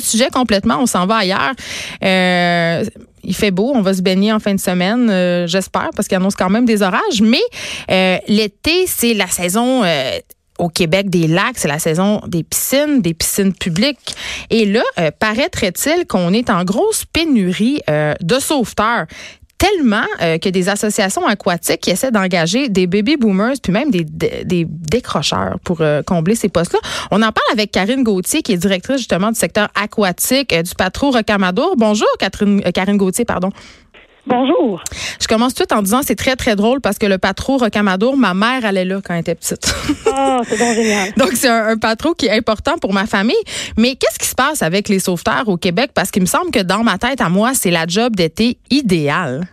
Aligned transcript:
Sujet 0.00 0.30
complètement, 0.30 0.78
on 0.80 0.86
s'en 0.86 1.06
va 1.06 1.16
ailleurs. 1.16 1.52
Euh, 2.04 2.84
il 3.24 3.34
fait 3.34 3.50
beau, 3.50 3.72
on 3.74 3.82
va 3.82 3.94
se 3.94 4.02
baigner 4.02 4.32
en 4.32 4.40
fin 4.40 4.54
de 4.54 4.60
semaine, 4.60 5.08
euh, 5.08 5.46
j'espère, 5.46 5.90
parce 5.94 6.08
qu'il 6.08 6.16
annonce 6.16 6.34
quand 6.34 6.50
même 6.50 6.64
des 6.64 6.82
orages. 6.82 7.22
Mais 7.22 7.42
euh, 7.90 8.18
l'été, 8.26 8.86
c'est 8.86 9.14
la 9.14 9.28
saison 9.28 9.82
au 10.58 10.68
Québec 10.68 11.08
des 11.08 11.26
lacs, 11.26 11.56
c'est 11.56 11.68
la 11.68 11.78
saison 11.78 12.20
des 12.26 12.42
piscines, 12.42 13.00
des 13.00 13.14
piscines 13.14 13.52
publiques. 13.52 14.14
Et 14.50 14.66
là, 14.66 14.82
paraîtrait-il 15.18 16.06
qu'on 16.06 16.32
est 16.32 16.50
en 16.50 16.64
grosse 16.64 17.04
pénurie 17.04 17.80
de 17.88 18.38
sauveteurs? 18.38 19.06
Tellement 19.62 20.06
euh, 20.20 20.38
que 20.38 20.48
des 20.48 20.68
associations 20.68 21.24
aquatiques 21.26 21.82
qui 21.82 21.90
essaient 21.90 22.10
d'engager 22.10 22.68
des 22.68 22.88
baby 22.88 23.16
boomers 23.16 23.54
puis 23.62 23.72
même 23.72 23.92
des, 23.92 24.04
des, 24.04 24.66
décrocheurs 24.68 25.58
pour 25.62 25.80
euh, 25.80 26.02
combler 26.02 26.34
ces 26.34 26.48
postes-là. 26.48 26.80
On 27.12 27.22
en 27.22 27.30
parle 27.30 27.46
avec 27.52 27.70
Karine 27.70 28.02
Gauthier, 28.02 28.42
qui 28.42 28.52
est 28.52 28.56
directrice 28.56 28.98
justement 28.98 29.30
du 29.30 29.38
secteur 29.38 29.68
aquatique 29.80 30.52
euh, 30.52 30.62
du 30.62 30.74
Patro 30.74 31.12
Rocamadour. 31.12 31.76
Bonjour, 31.76 32.08
Karine 32.18 32.96
Gauthier, 32.96 33.24
pardon. 33.24 33.50
Bonjour. 34.26 34.82
Je 35.20 35.26
commence 35.26 35.54
tout 35.54 35.70
en 35.72 35.82
disant 35.82 36.00
c'est 36.02 36.14
très, 36.14 36.36
très 36.36 36.54
drôle 36.54 36.80
parce 36.80 36.98
que 36.98 37.06
le 37.06 37.18
patro 37.18 37.56
Rocamadour, 37.56 38.16
ma 38.16 38.34
mère 38.34 38.64
allait 38.64 38.84
là 38.84 39.00
quand 39.04 39.14
elle 39.14 39.20
était 39.20 39.34
petite. 39.34 39.74
Ah, 40.06 40.40
c'est 40.48 40.58
donc 40.58 40.74
génial. 40.74 41.12
Donc, 41.16 41.32
c'est 41.34 41.48
un, 41.48 41.68
un 41.68 41.76
patro 41.76 42.14
qui 42.14 42.26
est 42.26 42.36
important 42.36 42.78
pour 42.78 42.92
ma 42.92 43.06
famille. 43.06 43.34
Mais 43.76 43.96
qu'est-ce 43.96 44.18
qui 44.18 44.28
se 44.28 44.34
passe 44.34 44.62
avec 44.62 44.88
les 44.88 44.98
sauveteurs 44.98 45.48
au 45.48 45.56
Québec? 45.56 45.90
Parce 45.94 46.10
qu'il 46.10 46.22
me 46.22 46.26
semble 46.26 46.50
que 46.50 46.60
dans 46.60 46.84
ma 46.84 46.98
tête, 46.98 47.20
à 47.20 47.28
moi, 47.28 47.52
c'est 47.54 47.70
la 47.70 47.86
job 47.86 48.14
d'été 48.14 48.58
idéale. 48.70 49.46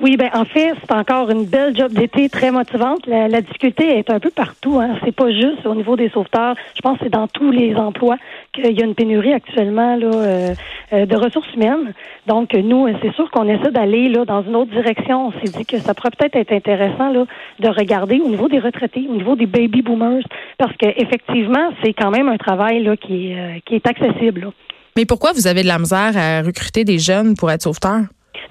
Oui, 0.00 0.16
ben 0.16 0.30
en 0.32 0.44
fait, 0.44 0.74
c'est 0.80 0.94
encore 0.94 1.28
une 1.30 1.44
belle 1.44 1.76
job 1.76 1.92
d'été 1.92 2.28
très 2.28 2.52
motivante. 2.52 3.04
La, 3.08 3.26
la 3.26 3.40
difficulté 3.40 3.98
est 3.98 4.10
un 4.10 4.20
peu 4.20 4.30
partout. 4.30 4.78
Hein. 4.78 4.96
C'est 5.04 5.14
pas 5.14 5.28
juste 5.32 5.66
au 5.66 5.74
niveau 5.74 5.96
des 5.96 6.08
sauveteurs. 6.10 6.54
Je 6.76 6.80
pense 6.82 6.98
que 6.98 7.04
c'est 7.04 7.10
dans 7.10 7.26
tous 7.26 7.50
les 7.50 7.74
emplois 7.74 8.16
qu'il 8.52 8.78
y 8.78 8.80
a 8.80 8.84
une 8.84 8.94
pénurie 8.94 9.32
actuellement 9.32 9.96
là, 9.96 10.06
euh, 10.06 10.54
euh, 10.92 11.04
de 11.04 11.16
ressources 11.16 11.52
humaines. 11.52 11.94
Donc 12.28 12.54
nous, 12.54 12.86
c'est 13.02 13.12
sûr 13.14 13.28
qu'on 13.32 13.48
essaie 13.48 13.72
d'aller 13.72 14.08
là 14.08 14.24
dans 14.24 14.42
une 14.42 14.54
autre 14.54 14.70
direction. 14.70 15.28
On 15.28 15.32
s'est 15.32 15.50
dit 15.58 15.66
que 15.66 15.78
ça 15.78 15.94
pourrait 15.94 16.10
peut-être 16.16 16.36
être 16.36 16.52
intéressant 16.52 17.10
là 17.10 17.24
de 17.58 17.68
regarder 17.68 18.20
au 18.20 18.28
niveau 18.28 18.48
des 18.48 18.60
retraités, 18.60 19.04
au 19.10 19.14
niveau 19.14 19.34
des 19.34 19.46
baby 19.46 19.82
boomers, 19.82 20.22
parce 20.58 20.76
que 20.76 20.86
effectivement, 20.96 21.70
c'est 21.82 21.92
quand 21.92 22.10
même 22.12 22.28
un 22.28 22.36
travail 22.36 22.84
là 22.84 22.96
qui 22.96 23.32
est 23.32 23.38
euh, 23.38 23.58
qui 23.66 23.74
est 23.74 23.86
accessible. 23.86 24.42
là. 24.42 24.50
Mais 24.96 25.06
pourquoi 25.06 25.32
vous 25.32 25.48
avez 25.48 25.62
de 25.62 25.68
la 25.68 25.78
misère 25.78 26.16
à 26.16 26.42
recruter 26.42 26.84
des 26.84 26.98
jeunes 27.00 27.34
pour 27.36 27.50
être 27.50 27.62
sauveteurs? 27.62 28.02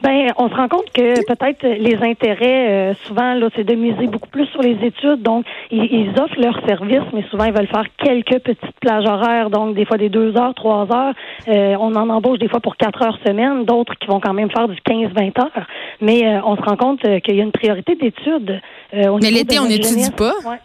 Ben, 0.04 0.32
on 0.38 0.48
se 0.50 0.54
rend 0.56 0.68
compte 0.68 0.90
que 0.94 1.26
peut-être 1.26 1.64
les 1.64 1.96
intérêts, 2.02 2.92
euh, 2.92 2.94
souvent, 3.06 3.34
là, 3.34 3.50
c'est 3.56 3.64
de 3.64 3.74
miser 3.74 4.08
beaucoup 4.08 4.30
plus 4.30 4.46
sur 4.48 4.62
les 4.62 4.78
études. 4.84 5.22
Donc, 5.24 5.46
ils, 5.72 5.84
ils 5.84 6.10
offrent 6.22 6.40
leurs 6.40 6.60
services, 6.68 7.08
mais 7.14 7.24
souvent, 7.32 7.46
ils 7.46 7.54
veulent 7.54 7.68
faire 7.68 7.86
quelques 7.98 8.40
petites 8.40 8.80
plages 8.80 9.06
horaires, 9.06 9.50
donc 9.50 9.76
des 9.76 9.86
fois 9.86 9.98
des 9.98 10.10
deux 10.10 10.38
heures, 10.38 10.54
trois 10.54 10.88
heures. 10.94 11.14
Euh, 11.48 11.76
on 11.80 11.96
en 11.96 12.10
embauche 12.10 12.40
des 12.40 12.48
fois 12.48 12.60
pour 12.60 12.76
quatre 12.78 13.02
heures 13.02 13.18
semaine, 13.26 13.66
d'autres 13.66 13.96
qui 13.96 14.08
vont 14.08 14.20
quand 14.20 14.34
même 14.34 14.52
faire 14.52 14.68
du 14.68 14.76
15-20 14.88 15.40
heures. 15.42 15.68
Mais 16.02 16.26
euh, 16.28 16.42
on 16.46 16.56
se 16.56 16.62
rend 16.62 16.78
compte 16.78 17.04
euh, 17.06 17.20
qu'il 17.20 17.36
y 17.36 17.40
a 17.40 17.44
une 17.44 17.52
priorité 17.52 17.96
d'études. 17.96 18.62
euh, 18.94 19.18
Mais 19.22 19.32
l'été, 19.32 19.60
on 19.60 19.66
n'étudie 19.66 20.12
pas? 20.12 20.34
Ouais. 20.46 20.58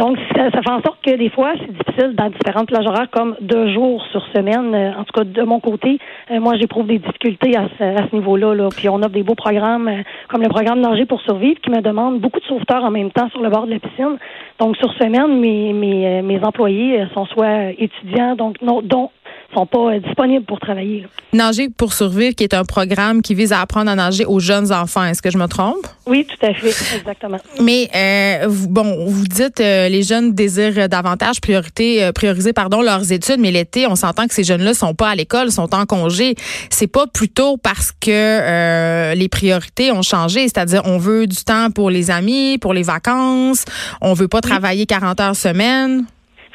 Donc, 0.00 0.16
ça, 0.34 0.50
fait 0.50 0.70
en 0.70 0.80
sorte 0.80 0.96
que 1.04 1.14
des 1.14 1.28
fois, 1.28 1.52
c'est 1.60 1.70
difficile 1.70 2.14
dans 2.14 2.30
différentes 2.30 2.68
plages 2.68 2.86
horaires, 2.86 3.10
comme 3.10 3.36
deux 3.42 3.70
jours 3.70 4.02
sur 4.12 4.24
semaine. 4.34 4.74
Euh, 4.74 4.92
En 4.98 5.04
tout 5.04 5.12
cas, 5.12 5.24
de 5.24 5.42
mon 5.42 5.60
côté, 5.60 5.98
euh, 6.30 6.40
moi, 6.40 6.56
j'éprouve 6.56 6.86
des 6.86 6.98
difficultés 6.98 7.54
à 7.54 7.68
ce, 7.78 7.84
à 7.84 8.08
ce 8.08 8.16
niveau-là. 8.16 8.54
Là. 8.54 8.70
Puis, 8.74 8.88
on 8.88 8.96
offre 8.96 9.10
des 9.10 9.22
beaux 9.22 9.34
programmes, 9.34 9.88
euh, 9.88 10.02
comme 10.28 10.40
le 10.40 10.48
programme 10.48 10.80
Nager 10.80 11.04
pour 11.04 11.20
survivre, 11.20 11.60
qui 11.60 11.68
me 11.68 11.82
demande 11.82 12.18
beaucoup 12.18 12.40
de 12.40 12.44
sauveteurs 12.46 12.82
en 12.82 12.90
même 12.90 13.10
temps 13.10 13.28
sur 13.28 13.42
le 13.42 13.50
bord 13.50 13.66
de 13.66 13.72
la 13.72 13.78
piscine. 13.78 14.16
Donc, 14.58 14.78
sur 14.78 14.90
semaine, 14.94 15.38
mes, 15.38 15.74
mes, 15.74 16.22
mes 16.22 16.42
employés 16.42 17.04
sont 17.12 17.26
soit 17.26 17.72
étudiants, 17.76 18.36
donc 18.36 18.56
non, 18.62 18.80
dont 18.80 19.10
sont 19.54 19.66
pas 19.66 19.94
euh, 19.94 20.00
disponibles 20.00 20.44
pour 20.44 20.58
travailler. 20.60 21.00
là. 21.02 21.08
Nager 21.32 21.68
pour 21.68 21.92
survivre, 21.92 22.34
qui 22.34 22.44
est 22.44 22.54
un 22.54 22.64
programme 22.64 23.22
qui 23.22 23.34
vise 23.34 23.52
à 23.52 23.60
apprendre 23.60 23.90
à 23.90 23.94
nager 23.94 24.24
aux 24.24 24.40
jeunes 24.40 24.72
enfants. 24.72 25.04
Est-ce 25.04 25.22
que 25.22 25.30
je 25.30 25.38
me 25.38 25.46
trompe? 25.46 25.86
Oui, 26.06 26.26
tout 26.26 26.44
à 26.46 26.52
fait, 26.54 26.96
exactement. 26.96 27.38
Mais 27.60 27.88
euh, 27.94 28.46
vous- 28.48 28.68
bon, 28.68 29.06
vous 29.06 29.26
dites 29.26 29.60
euh, 29.60 29.88
les 29.88 30.02
jeunes 30.02 30.32
désirent 30.34 30.88
davantage 30.88 31.40
priorité, 31.40 32.02
euh, 32.04 32.12
prioriser 32.12 32.52
pardon 32.52 32.82
leurs 32.82 33.12
études, 33.12 33.38
mais 33.38 33.50
l'été, 33.50 33.86
on 33.86 33.94
s'entend 33.96 34.26
que 34.26 34.34
ces 34.34 34.44
jeunes-là 34.44 34.74
sont 34.74 34.94
pas 34.94 35.10
à 35.10 35.14
l'école, 35.14 35.50
sont 35.52 35.74
en 35.74 35.86
congé. 35.86 36.34
C'est 36.70 36.86
pas 36.88 37.06
plutôt 37.06 37.56
parce 37.56 37.92
que 37.92 38.10
euh, 38.10 39.14
les 39.14 39.28
priorités 39.28 39.92
ont 39.92 40.02
changé, 40.02 40.42
c'est-à-dire 40.42 40.82
on 40.84 40.98
veut 40.98 41.26
du 41.26 41.44
temps 41.44 41.70
pour 41.70 41.90
les 41.90 42.10
amis, 42.10 42.58
pour 42.58 42.74
les 42.74 42.82
vacances, 42.82 43.64
on 44.00 44.14
veut 44.14 44.28
pas 44.28 44.40
travailler 44.40 44.86
40 44.86 45.20
heures 45.20 45.36
semaine. 45.36 46.04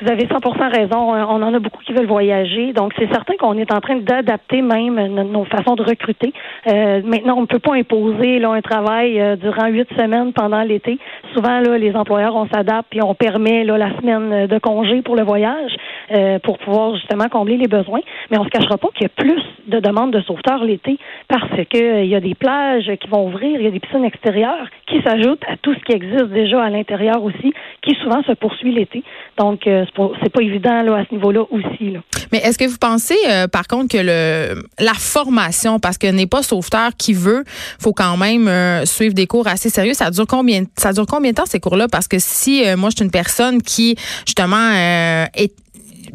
Vous 0.01 0.11
avez 0.11 0.27
100 0.27 0.39
raison. 0.71 1.13
On 1.13 1.41
en 1.41 1.53
a 1.53 1.59
beaucoup 1.59 1.81
qui 1.83 1.93
veulent 1.93 2.05
voyager. 2.05 2.73
Donc, 2.73 2.93
c'est 2.99 3.09
certain 3.11 3.35
qu'on 3.37 3.57
est 3.57 3.71
en 3.71 3.79
train 3.79 3.95
d'adapter 3.95 4.61
même 4.61 4.95
nos, 5.05 5.45
façons 5.45 5.75
de 5.75 5.83
recruter. 5.83 6.33
Euh, 6.67 7.01
maintenant, 7.05 7.35
on 7.37 7.41
ne 7.41 7.45
peut 7.45 7.59
pas 7.59 7.75
imposer 7.75 8.39
là, 8.39 8.51
un 8.51 8.61
travail 8.61 9.21
euh, 9.21 9.37
durant 9.37 9.67
huit 9.67 9.87
semaines 9.97 10.33
pendant 10.33 10.61
l'été. 10.63 10.99
Souvent, 11.33 11.61
là, 11.61 11.77
les 11.77 11.95
employeurs, 11.95 12.35
on 12.35 12.47
s'adapte 12.47 12.87
puis 12.89 13.01
on 13.01 13.15
permet 13.15 13.63
là, 13.63 13.77
la 13.77 13.95
semaine 13.97 14.47
de 14.47 14.59
congé 14.59 15.01
pour 15.01 15.15
le 15.15 15.23
voyage 15.23 15.71
euh, 16.11 16.39
pour 16.39 16.57
pouvoir 16.59 16.95
justement 16.95 17.29
combler 17.29 17.57
les 17.57 17.67
besoins. 17.67 18.01
Mais 18.31 18.37
on 18.37 18.43
se 18.43 18.49
cachera 18.49 18.77
pas 18.77 18.89
qu'il 18.95 19.03
y 19.03 19.05
a 19.05 19.09
plus 19.09 19.41
de 19.67 19.79
demandes 19.79 20.11
de 20.11 20.21
sauveteurs 20.21 20.63
l'été 20.63 20.97
parce 21.27 21.49
que 21.49 21.77
euh, 21.77 22.03
y 22.03 22.15
a 22.15 22.19
des 22.19 22.35
plages 22.35 22.91
qui 22.99 23.07
vont 23.07 23.27
ouvrir, 23.27 23.59
il 23.59 23.63
y 23.63 23.67
a 23.67 23.71
des 23.71 23.79
piscines 23.79 24.05
extérieures 24.05 24.67
qui 24.87 25.01
s'ajoutent 25.01 25.43
à 25.47 25.57
tout 25.57 25.73
ce 25.73 25.79
qui 25.79 25.93
existe 25.93 26.31
déjà 26.31 26.63
à 26.63 26.69
l'intérieur 26.69 27.23
aussi, 27.23 27.53
qui 27.81 27.95
souvent 28.03 28.21
se 28.23 28.33
poursuit 28.33 28.73
l'été. 28.73 29.03
Donc, 29.37 29.67
euh, 29.67 29.85
c'est 30.21 30.31
pas, 30.31 30.41
évident 30.41 30.83
là, 30.83 30.97
à 30.97 31.05
ce 31.05 31.13
niveau-là 31.13 31.41
aussi. 31.49 31.91
Là. 31.91 31.99
Mais 32.31 32.37
est-ce 32.39 32.57
que 32.57 32.65
vous 32.65 32.77
pensez, 32.77 33.17
euh, 33.29 33.47
par 33.47 33.67
contre, 33.67 33.97
que 33.97 34.01
le 34.01 34.63
la 34.79 34.93
formation, 34.93 35.79
parce 35.79 35.97
que 35.97 36.07
n'est 36.07 36.27
pas 36.27 36.43
sauveteur 36.43 36.91
qui 36.97 37.13
veut, 37.13 37.43
faut 37.79 37.93
quand 37.93 38.17
même 38.17 38.47
euh, 38.47 38.85
suivre 38.85 39.13
des 39.13 39.27
cours 39.27 39.47
assez 39.47 39.69
sérieux. 39.69 39.93
Ça 39.93 40.11
dure 40.11 40.27
combien 40.27 40.63
Ça 40.77 40.93
dure 40.93 41.05
combien 41.05 41.31
de 41.31 41.35
temps 41.35 41.45
ces 41.45 41.59
cours-là? 41.59 41.87
Parce 41.87 42.07
que 42.07 42.17
si 42.19 42.65
euh, 42.65 42.77
moi 42.77 42.89
je 42.89 42.97
suis 42.97 43.05
une 43.05 43.11
personne 43.11 43.61
qui 43.61 43.95
justement 44.25 44.71
est 44.71 45.53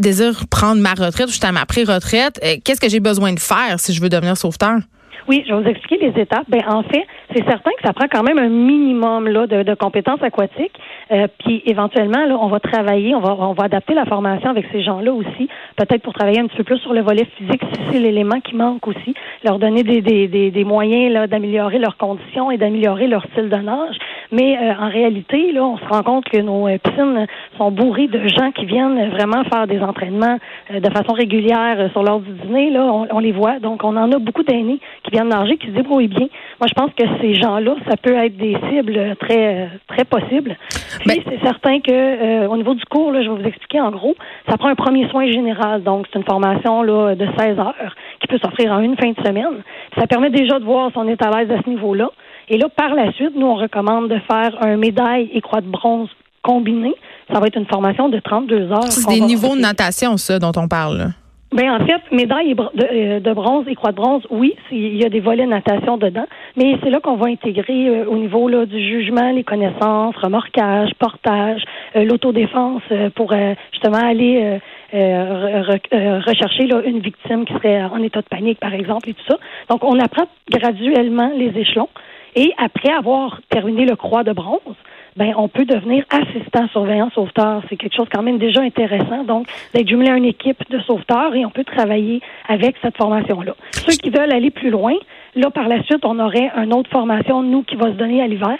désire 0.01 0.45
prendre 0.51 0.81
ma 0.81 0.91
retraite 0.91 1.29
ou 1.29 1.33
je 1.33 1.47
à 1.47 1.53
ma 1.53 1.67
pré-retraite, 1.67 2.41
euh, 2.45 2.57
qu'est-ce 2.65 2.81
que 2.81 2.89
j'ai 2.89 3.01
besoin 3.01 3.33
de 3.33 3.41
faire 3.41 3.79
si 3.79 3.93
je 3.93 4.03
veux 4.03 4.09
devenir 4.09 4.37
sauveteur? 4.37 4.81
Oui, 5.29 5.45
je 5.47 5.55
vais 5.55 5.63
vous 5.63 5.69
expliquer 5.69 6.09
les 6.11 6.21
étapes. 6.21 6.47
Ben, 6.49 6.63
en 6.67 6.83
fait, 6.83 7.07
c'est 7.33 7.45
certain 7.45 7.71
que 7.71 7.87
ça 7.87 7.93
prend 7.93 8.07
quand 8.11 8.25
même 8.25 8.39
un 8.39 8.49
minimum 8.49 9.29
là, 9.29 9.47
de, 9.47 9.75
compétences 9.75 10.23
aquatiques. 10.23 10.75
Euh, 11.13 11.29
puis 11.39 11.63
éventuellement, 11.67 12.25
là, 12.27 12.37
on 12.41 12.49
va 12.49 12.59
travailler, 12.59 13.15
on 13.15 13.21
va, 13.21 13.37
on 13.39 13.53
va 13.53 13.65
adapter 13.65 13.95
la 13.95 14.07
formation 14.07 14.51
avec 14.51 14.67
ces 14.73 14.83
gens-là 14.83 15.13
aussi, 15.13 15.49
peut-être 15.77 16.03
pour 16.03 16.15
travailler 16.15 16.41
un 16.41 16.47
petit 16.47 16.57
peu 16.57 16.65
plus 16.65 16.79
sur 16.79 16.93
le 16.93 17.03
volet 17.03 17.27
physique, 17.37 17.63
si 17.73 17.81
c'est 17.93 17.99
l'élément 17.99 18.41
qui 18.41 18.57
manque 18.57 18.87
aussi, 18.89 19.15
leur 19.45 19.59
donner 19.59 19.83
des, 19.83 20.01
des, 20.01 20.51
des, 20.51 20.65
moyens 20.65 21.29
d'améliorer 21.29 21.79
leurs 21.79 21.97
conditions 21.97 22.51
et 22.51 22.59
d'améliorer 22.59 23.07
leur 23.07 23.25
style 23.27 23.49
de 23.49 23.57
nage. 23.57 23.97
Mais 24.33 24.57
euh, 24.57 24.75
en 24.81 24.89
réalité, 24.89 25.53
là, 25.53 25.65
on 25.65 25.77
se 25.77 25.85
rend 25.85 26.03
compte 26.03 26.25
que 26.27 26.39
nos 26.41 26.69
euh, 26.69 26.79
piscines 26.79 27.27
sont 27.59 27.71
bourrées 27.71 28.07
de 28.07 28.27
gens 28.29 28.53
qui 28.53 28.65
viennent 28.65 29.11
vraiment 29.11 29.43
faire 29.45 29.67
des 29.67 29.81
entraînements 29.81 30.39
euh, 30.73 30.81
de 30.81 30.91
façon 30.91 31.13
régulière 31.15 31.77
euh, 31.79 31.89
sur 31.91 32.03
l'heure 32.03 32.21
du 32.21 32.31
dîner. 32.33 32.71
Là, 32.71 32.83
on, 32.85 33.09
on 33.11 33.19
les 33.19 33.33
voit. 33.33 33.59
Donc, 33.59 33.83
on 33.85 33.97
en 33.97 34.13
a 34.13 34.19
beaucoup 34.19 34.43
d'aînés 34.45 34.79
qui 35.03 35.11
viennent 35.11 35.29
nager, 35.29 35.57
qui 35.57 35.67
se 35.69 35.73
débrouillent 35.73 36.09
bien. 36.09 36.29
Moi, 36.61 36.69
je 36.69 36.75
pense 36.75 36.91
que 36.95 37.05
ces 37.21 37.35
gens-là, 37.35 37.75
ça 37.89 37.97
peut 37.97 38.15
être 38.15 38.37
des 38.37 38.57
cibles 38.71 39.17
très, 39.19 39.69
très 39.89 40.05
possibles. 40.05 40.57
Puis, 41.01 41.09
Ben- 41.09 41.23
c'est 41.29 41.41
certain 41.45 41.81
que 41.81 41.91
euh, 41.91 42.49
au 42.49 42.57
niveau 42.57 42.75
du 42.75 42.85
cours, 42.85 43.13
là, 43.13 43.23
je 43.23 43.31
vais 43.31 43.37
vous 43.43 43.47
expliquer 43.49 43.81
en 43.81 43.91
gros, 43.91 44.15
ça 44.49 44.57
prend 44.57 44.69
un 44.69 44.75
premier 44.75 45.09
soin 45.09 45.27
général. 45.31 45.83
Donc, 45.83 46.07
c'est 46.13 46.19
une 46.19 46.25
formation 46.25 46.83
là, 46.83 47.15
de 47.15 47.27
16 47.39 47.59
heures 47.59 47.95
qui 48.21 48.27
peut 48.27 48.39
s'offrir 48.39 48.73
en 48.73 48.81
une 48.81 48.97
fin 48.97 49.11
de 49.11 49.21
semaine. 49.27 49.63
Ça 49.99 50.07
permet 50.07 50.31
déjà 50.31 50.59
de 50.59 50.65
voir 50.65 50.91
si 50.91 50.99
on 50.99 51.09
est 51.09 51.23
à 51.23 51.31
l'aise 51.31 51.51
à 51.51 51.63
ce 51.63 51.69
niveau-là. 51.69 52.11
Et 52.49 52.59
là, 52.59 52.69
par 52.69 52.95
la 52.95 53.13
suite, 53.13 53.33
nous, 53.37 53.47
on 53.47 53.55
recommande 53.55 54.09
de 54.09 54.19
faire 54.31 54.57
un 54.61 54.77
médaille 54.77 55.31
et 55.33 55.41
croix 55.41 55.61
de 55.61 55.69
bronze 55.69 56.09
combiné. 56.43 56.95
Ça 57.33 57.39
va 57.39 57.47
être 57.47 57.57
une 57.57 57.67
formation 57.67 58.09
de 58.09 58.19
32 58.19 58.73
heures. 58.73 58.91
C'est 58.91 59.09
des 59.09 59.21
niveaux 59.21 59.55
de 59.55 59.61
natation, 59.61 60.17
ça, 60.17 60.39
dont 60.39 60.53
on 60.57 60.69
parle. 60.69 60.99
là. 60.99 61.07
Ben 61.53 61.69
en 61.69 61.85
fait, 61.85 62.01
médaille 62.13 62.55
de, 62.55 62.63
euh, 62.93 63.19
de 63.19 63.33
bronze 63.33 63.67
et 63.67 63.75
croix 63.75 63.91
de 63.91 63.97
bronze, 63.97 64.23
oui, 64.31 64.55
il 64.71 64.97
y 64.97 65.05
a 65.05 65.09
des 65.09 65.19
volets 65.19 65.47
natation 65.47 65.97
dedans, 65.97 66.27
mais 66.57 66.79
c'est 66.81 66.91
là 66.91 67.01
qu'on 67.01 67.17
va 67.17 67.27
intégrer 67.27 67.89
euh, 67.89 68.05
au 68.07 68.19
niveau 68.19 68.49
là, 68.49 68.67
du 68.67 68.81
jugement, 68.81 69.33
les 69.33 69.43
connaissances, 69.43 70.15
remorquage, 70.17 70.91
portage, 71.01 71.65
euh, 71.97 72.05
l'autodéfense 72.05 72.83
euh, 72.93 73.11
pour 73.11 73.35
justement 73.73 73.99
aller 73.99 74.61
euh, 74.95 76.21
rechercher 76.27 76.67
là, 76.67 76.83
une 76.85 77.01
victime 77.01 77.45
qui 77.45 77.53
serait 77.55 77.83
en 77.83 78.03
état 78.03 78.21
de 78.21 78.27
panique, 78.27 78.59
par 78.59 78.75
exemple, 78.75 79.09
et 79.09 79.15
tout 79.15 79.25
ça. 79.29 79.39
Donc, 79.69 79.85
on 79.85 79.99
apprend 79.99 80.25
graduellement 80.51 81.31
les 81.37 81.57
échelons. 81.59 81.89
Et 82.37 82.53
après 82.59 82.93
avoir 82.93 83.41
terminé 83.49 83.85
le 83.85 83.97
croix 83.97 84.23
de 84.23 84.33
bronze, 84.33 84.77
ben 85.17 85.35
on 85.37 85.49
peut 85.49 85.65
devenir 85.65 86.05
assistant 86.11 86.69
surveillant 86.69 87.11
sauveteur. 87.11 87.63
C'est 87.69 87.77
quelque 87.77 87.97
chose 87.97 88.07
quand 88.13 88.23
même 88.23 88.39
déjà 88.39 88.61
intéressant. 88.61 89.25
Donc, 89.25 89.49
d'être 89.75 89.89
jumelé 89.89 90.11
à 90.11 90.17
une 90.17 90.25
équipe 90.25 90.63
de 90.71 90.79
sauveteurs 90.81 91.35
et 91.35 91.45
on 91.45 91.51
peut 91.51 91.65
travailler 91.65 92.21
avec 92.49 92.77
cette 92.83 92.97
formation-là. 92.97 93.55
Ceux 93.73 93.95
qui 93.95 94.11
veulent 94.11 94.33
aller 94.33 94.51
plus 94.51 94.71
loin, 94.71 94.95
là, 95.35 95.51
par 95.51 95.69
la 95.69 95.83
suite, 95.85 96.05
on 96.05 96.19
aurait 96.19 96.51
une 96.57 96.73
autre 96.73 96.91
formation, 96.91 97.43
nous, 97.43 97.63
qui 97.63 97.77
va 97.77 97.87
se 97.87 97.97
donner 97.97 98.23
à 98.23 98.27
l'hiver. 98.27 98.59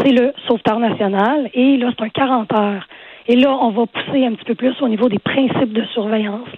C'est 0.00 0.12
le 0.12 0.32
sauveteur 0.46 0.78
national. 0.78 1.50
Et 1.54 1.76
là, 1.76 1.90
c'est 1.96 2.04
un 2.04 2.08
40 2.10 2.52
heures. 2.52 2.86
Et 3.28 3.36
là, 3.36 3.56
on 3.60 3.70
va 3.70 3.86
pousser 3.86 4.24
un 4.24 4.34
petit 4.34 4.44
peu 4.44 4.54
plus 4.54 4.74
au 4.80 4.88
niveau 4.88 5.08
des 5.08 5.18
principes 5.18 5.72
de 5.72 5.84
surveillance 5.92 6.48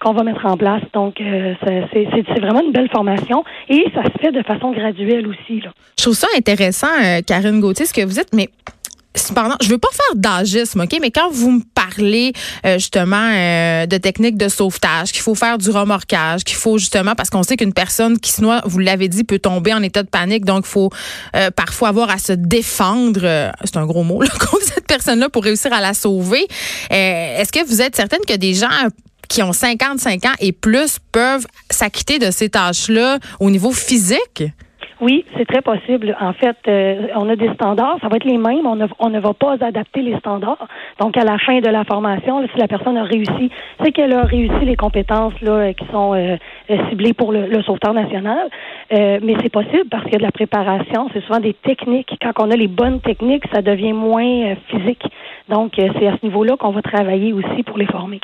qu'on 0.00 0.12
va 0.12 0.22
mettre 0.22 0.46
en 0.46 0.56
place. 0.56 0.82
Donc, 0.92 1.20
euh, 1.20 1.54
c'est 1.62 2.40
vraiment 2.40 2.62
une 2.62 2.72
belle 2.72 2.88
formation 2.90 3.44
et 3.68 3.84
ça 3.94 4.02
se 4.04 4.18
fait 4.20 4.32
de 4.32 4.42
façon 4.42 4.72
graduelle 4.72 5.26
aussi. 5.26 5.60
Là. 5.60 5.70
Je 5.98 6.02
trouve 6.04 6.14
ça 6.14 6.28
intéressant, 6.36 6.88
euh, 7.02 7.20
Karine 7.26 7.60
Gauthier, 7.60 7.86
ce 7.86 7.92
que 7.92 8.02
vous 8.02 8.14
dites, 8.14 8.32
mais 8.32 8.48
cependant, 9.14 9.56
je 9.62 9.68
veux 9.68 9.78
pas 9.78 9.88
faire 9.92 10.16
d'agisme, 10.16 10.80
OK? 10.80 10.96
Mais 11.00 11.10
quand 11.10 11.30
vous 11.30 11.50
me 11.50 11.62
parlez 11.74 12.32
euh, 12.66 12.74
justement 12.74 13.30
euh, 13.32 13.86
de 13.86 13.96
techniques 13.96 14.36
de 14.36 14.48
sauvetage, 14.48 15.12
qu'il 15.12 15.22
faut 15.22 15.34
faire 15.34 15.58
du 15.58 15.70
remorquage, 15.70 16.44
qu'il 16.44 16.56
faut 16.56 16.78
justement, 16.78 17.14
parce 17.14 17.30
qu'on 17.30 17.42
sait 17.42 17.56
qu'une 17.56 17.72
personne 17.72 18.18
qui 18.18 18.32
se 18.32 18.42
noie, 18.42 18.62
vous 18.64 18.78
l'avez 18.78 19.08
dit, 19.08 19.24
peut 19.24 19.38
tomber 19.38 19.72
en 19.72 19.82
état 19.82 20.02
de 20.02 20.08
panique, 20.08 20.44
donc 20.44 20.64
il 20.66 20.70
faut 20.70 20.90
euh, 21.36 21.50
parfois 21.50 21.88
avoir 21.88 22.10
à 22.10 22.18
se 22.18 22.32
défendre, 22.32 23.52
c'est 23.64 23.76
un 23.76 23.86
gros 23.86 24.02
mot, 24.02 24.18
contre 24.40 24.64
cette 24.64 24.86
personne-là 24.86 25.28
pour 25.28 25.44
réussir 25.44 25.72
à 25.72 25.80
la 25.80 25.94
sauver. 25.94 26.46
Est-ce 26.90 27.52
que 27.52 27.64
vous 27.66 27.82
êtes 27.82 27.96
certaine 27.96 28.20
que 28.26 28.34
des 28.34 28.54
gens 28.54 28.68
qui 29.28 29.42
ont 29.42 29.52
55 29.52 30.24
ans 30.26 30.34
et 30.40 30.52
plus 30.52 30.98
peuvent 31.12 31.46
s'acquitter 31.70 32.18
de 32.18 32.30
ces 32.30 32.48
tâches-là 32.48 33.18
au 33.40 33.50
niveau 33.50 33.72
physique? 33.72 34.44
Oui, 35.00 35.24
c'est 35.36 35.44
très 35.44 35.62
possible. 35.62 36.16
En 36.20 36.32
fait, 36.32 36.56
euh, 36.68 37.08
on 37.16 37.28
a 37.28 37.36
des 37.36 37.52
standards, 37.54 37.98
ça 38.00 38.08
va 38.08 38.16
être 38.16 38.24
les 38.24 38.38
mêmes. 38.38 38.66
On 38.66 38.76
ne, 38.76 38.86
on 38.98 39.10
ne 39.10 39.20
va 39.20 39.34
pas 39.34 39.56
adapter 39.60 40.02
les 40.02 40.16
standards. 40.18 40.68
Donc, 41.00 41.16
à 41.16 41.24
la 41.24 41.38
fin 41.38 41.60
de 41.60 41.68
la 41.68 41.84
formation, 41.84 42.46
si 42.52 42.58
la 42.58 42.68
personne 42.68 42.96
a 42.96 43.04
réussi, 43.04 43.50
c'est 43.82 43.92
qu'elle 43.92 44.12
a 44.12 44.22
réussi 44.22 44.64
les 44.64 44.76
compétences 44.76 45.38
là, 45.42 45.72
qui 45.74 45.84
sont 45.86 46.14
euh, 46.14 46.36
euh, 46.70 46.76
ciblées 46.88 47.12
pour 47.12 47.32
le, 47.32 47.46
le 47.46 47.62
sauveteur 47.62 47.94
national. 47.94 48.48
mais 48.90 49.34
c'est 49.42 49.52
possible 49.52 49.88
parce 49.90 50.04
qu'il 50.04 50.12
y 50.12 50.16
a 50.16 50.18
de 50.18 50.24
la 50.24 50.32
préparation. 50.32 51.08
C'est 51.12 51.22
souvent 51.24 51.40
des 51.40 51.54
techniques. 51.54 52.14
Quand 52.20 52.32
on 52.44 52.50
a 52.50 52.56
les 52.56 52.68
bonnes 52.68 53.00
techniques, 53.00 53.44
ça 53.52 53.62
devient 53.62 53.92
moins 53.92 54.54
physique. 54.68 55.02
Donc, 55.48 55.72
c'est 55.76 56.06
à 56.06 56.16
ce 56.16 56.24
niveau-là 56.24 56.56
qu'on 56.56 56.70
va 56.70 56.82
travailler 56.82 57.32
aussi 57.32 57.62
pour 57.64 57.76
les 57.76 57.86
former. 57.86 58.20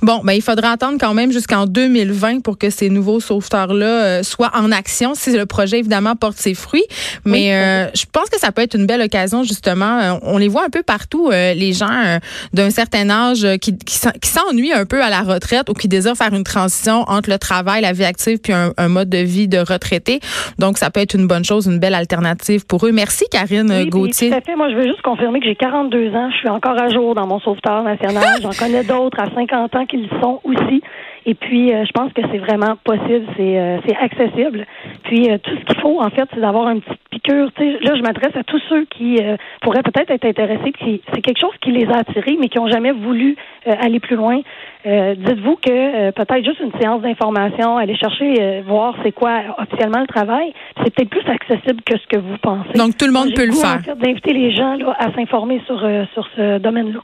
Bon, 0.00 0.20
ben, 0.24 0.32
il 0.32 0.42
faudra 0.42 0.70
attendre 0.70 0.96
quand 0.98 1.14
même 1.14 1.32
jusqu'en 1.32 1.66
2020 1.66 2.40
pour 2.42 2.58
que 2.58 2.70
ces 2.70 2.88
nouveaux 2.88 3.20
sauveteurs-là 3.20 4.22
soient 4.22 4.50
en 4.54 4.72
action. 4.72 5.14
Si 5.14 5.36
le 5.36 5.46
projet, 5.46 5.78
évidemment, 5.78 6.16
porte 6.16 6.38
ses 6.38 6.54
fruits. 6.54 6.86
Mais 7.24 7.54
euh, 7.54 7.90
je 7.94 8.04
pense 8.10 8.28
que 8.28 8.38
ça 8.38 8.52
peut 8.52 8.62
être 8.62 8.74
une 8.74 8.86
belle 8.86 9.02
occasion, 9.02 9.42
justement. 9.42 10.00
Euh, 10.00 10.18
on 10.22 10.38
les 10.38 10.48
voit 10.48 10.64
un 10.64 10.70
peu 10.70 10.82
partout, 10.82 11.30
euh, 11.30 11.54
les 11.54 11.72
gens 11.72 12.18
d'un 12.52 12.70
certain 12.70 13.10
âge 13.10 13.46
qui, 13.60 13.76
qui, 13.76 13.98
s'ennuient 14.28 14.72
un 14.72 14.86
peu 14.86 15.02
à 15.02 15.10
la 15.10 15.22
retraite 15.22 15.68
ou 15.68 15.74
qui 15.74 15.88
désirent 15.88 16.16
faire 16.16 16.34
une 16.34 16.44
transition 16.44 17.04
entre 17.08 17.30
le 17.30 17.38
travail, 17.38 17.81
la 17.82 17.92
vie 17.92 18.04
active, 18.04 18.38
puis 18.42 18.52
un, 18.52 18.88
mode 18.88 19.08
de 19.08 19.18
vie 19.18 19.48
de 19.48 19.58
retraité. 19.58 20.20
Donc, 20.58 20.78
ça 20.78 20.90
peut 20.90 21.00
être 21.00 21.14
une 21.14 21.26
bonne 21.26 21.44
chose, 21.44 21.66
une 21.66 21.78
belle 21.78 21.94
alternative 21.94 22.66
pour 22.66 22.86
eux. 22.86 22.92
Merci, 22.92 23.24
Karine 23.30 23.70
oui, 23.70 23.88
Gauthier. 23.88 24.30
Tout 24.30 24.36
à 24.36 24.40
fait. 24.40 24.56
Moi, 24.56 24.70
je 24.70 24.76
veux 24.76 24.86
juste 24.86 25.02
confirmer 25.02 25.40
que 25.40 25.46
j'ai 25.46 25.56
42 25.56 26.14
ans. 26.14 26.30
Je 26.30 26.36
suis 26.38 26.48
encore 26.48 26.80
à 26.80 26.88
jour 26.88 27.14
dans 27.14 27.26
mon 27.26 27.40
sauveteur 27.40 27.82
national. 27.82 28.40
J'en 28.42 28.50
connais 28.50 28.84
d'autres 28.84 29.20
à 29.20 29.30
50 29.34 29.74
ans 29.76 29.86
qui 29.86 29.98
le 29.98 30.08
sont 30.20 30.40
aussi. 30.44 30.82
Et 31.24 31.34
puis, 31.34 31.72
euh, 31.72 31.84
je 31.84 31.92
pense 31.92 32.12
que 32.12 32.22
c'est 32.30 32.38
vraiment 32.38 32.76
possible, 32.82 33.26
c'est 33.36 33.58
euh, 33.58 33.78
c'est 33.86 33.96
accessible. 33.96 34.66
Puis, 35.04 35.30
euh, 35.30 35.38
tout 35.38 35.56
ce 35.56 35.64
qu'il 35.64 35.80
faut, 35.80 36.00
en 36.00 36.10
fait, 36.10 36.28
c'est 36.34 36.40
d'avoir 36.40 36.68
une 36.70 36.80
petite 36.80 37.00
piqûre. 37.10 37.50
Là, 37.58 37.94
je 37.96 38.02
m'adresse 38.02 38.34
à 38.34 38.42
tous 38.42 38.60
ceux 38.68 38.84
qui 38.86 39.20
pourraient 39.60 39.82
peut-être 39.82 40.10
être 40.10 40.24
intéressés, 40.24 40.72
puis 40.72 41.02
c'est 41.12 41.20
quelque 41.20 41.40
chose 41.40 41.54
qui 41.60 41.70
les 41.70 41.86
a 41.86 41.98
attirés, 41.98 42.36
mais 42.40 42.48
qui 42.48 42.58
n'ont 42.58 42.68
jamais 42.68 42.92
voulu 42.92 43.36
aller 43.66 44.00
plus 44.00 44.16
loin. 44.16 44.40
Dites-vous 44.84 45.56
que 45.56 46.10
peut-être 46.10 46.44
juste 46.44 46.60
une 46.60 46.72
séance 46.80 47.02
d'information, 47.02 47.76
aller 47.76 47.96
chercher, 47.96 48.62
voir 48.66 48.94
c'est 49.02 49.12
quoi 49.12 49.42
officiellement 49.58 50.00
le 50.00 50.06
travail, 50.06 50.52
c'est 50.78 50.94
peut-être 50.94 51.10
plus 51.10 51.30
accessible 51.30 51.82
que 51.82 51.98
ce 51.98 52.06
que 52.06 52.18
vous 52.18 52.38
pensez. 52.38 52.72
Donc, 52.76 52.96
tout 52.96 53.06
le 53.06 53.12
monde 53.12 53.32
peut 53.34 53.46
le 53.46 53.52
faire. 53.52 53.78
En 53.80 53.82
fait, 53.82 53.98
d'inviter 53.98 54.32
les 54.32 54.52
gens 54.52 54.74
là, 54.76 54.96
à 54.98 55.12
s'informer 55.12 55.60
sur, 55.66 55.78
sur 56.14 56.26
ce 56.36 56.58
domaine-là. 56.58 57.00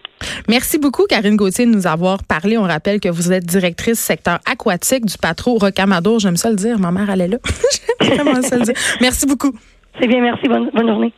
Merci 0.49 0.79
beaucoup, 0.79 1.05
Karine 1.08 1.37
Gauthier, 1.37 1.67
de 1.67 1.70
nous 1.70 1.87
avoir 1.87 2.23
parlé. 2.23 2.58
On 2.58 2.62
rappelle 2.62 3.00
que 3.00 3.08
vous 3.08 3.32
êtes 3.32 3.44
directrice 3.44 3.99
secteur 3.99 4.38
aquatique 4.50 5.06
du 5.06 5.19
patro 5.19 5.58
Rocamadour. 5.58 6.20
J'aime 6.20 6.37
ça 6.37 6.50
le 6.50 6.56
dire. 6.56 6.79
Ma 6.79 6.90
mère, 6.90 7.11
elle 7.11 7.23
est 7.23 7.29
là. 7.29 7.38
J'aime 8.00 8.43
ça 8.43 8.56
le 8.56 8.64
dire. 8.64 8.75
Merci 9.00 9.26
beaucoup. 9.26 9.52
C'est 10.00 10.06
bien, 10.06 10.20
merci. 10.20 10.49
Bonne 10.49 10.88
journée. 10.88 11.12